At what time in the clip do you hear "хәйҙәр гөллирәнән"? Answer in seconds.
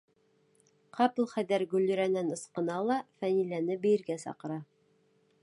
1.33-2.33